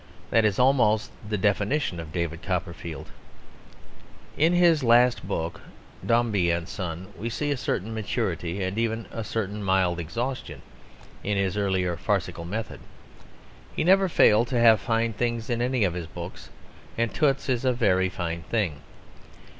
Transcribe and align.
That 0.31 0.45
is 0.45 0.57
almost 0.57 1.11
the 1.29 1.37
definition 1.37 1.99
of 1.99 2.11
David 2.11 2.41
Copperfield. 2.41 3.11
In 4.35 4.51
his 4.53 4.83
last 4.83 5.27
book, 5.27 5.61
Dombey 6.03 6.49
and 6.49 6.67
Son, 6.67 7.09
we 7.19 7.29
see 7.29 7.51
a 7.51 7.55
certain 7.55 7.93
maturity 7.93 8.63
and 8.63 8.79
even 8.79 9.05
a 9.11 9.23
certain 9.23 9.61
mild 9.63 9.99
exhaustion 9.99 10.63
in 11.23 11.37
his 11.37 11.55
earlier 11.55 11.97
farcical 11.97 12.45
method. 12.45 12.79
He 13.75 13.83
never 13.83 14.09
failed 14.09 14.47
to 14.47 14.59
have 14.59 14.81
fine 14.81 15.13
things 15.13 15.51
in 15.51 15.61
any 15.61 15.83
of 15.83 15.93
his 15.93 16.07
books, 16.07 16.49
and 16.97 17.13
Toots 17.13 17.47
is 17.47 17.63
a 17.63 17.71
very 17.71 18.09
fine 18.09 18.41
thing. 18.49 18.81